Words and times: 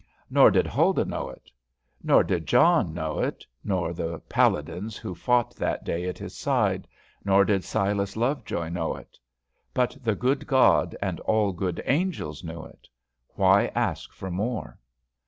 Nor 0.31 0.49
did 0.49 0.65
Huldah 0.65 1.05
know 1.05 1.29
it. 1.29 1.51
Nor 2.01 2.23
did 2.23 2.47
John 2.47 2.91
know 2.91 3.19
it, 3.19 3.45
nor 3.63 3.93
the 3.93 4.17
paladins 4.21 4.97
who 4.97 5.13
fought 5.13 5.55
that 5.57 5.83
day 5.83 6.07
at 6.09 6.17
his 6.17 6.35
side. 6.35 6.87
Nor 7.23 7.45
did 7.45 7.63
Silas 7.63 8.17
Lovejoy 8.17 8.69
know 8.69 8.95
it. 8.95 9.19
But 9.75 9.95
the 10.03 10.15
good 10.15 10.47
God 10.47 10.95
and 11.03 11.19
all 11.19 11.51
good 11.53 11.83
angels 11.85 12.43
knew 12.43 12.63
it. 12.65 12.87
Why 13.35 13.67
ask 13.75 14.11
for 14.11 14.31
more? 14.31 14.79